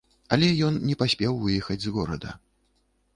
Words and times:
Але 0.35 0.47
ён 0.67 0.79
не 0.87 0.95
паспеў 1.01 1.37
выехаць 1.43 1.79
з 1.83 1.93
горада. 1.99 2.31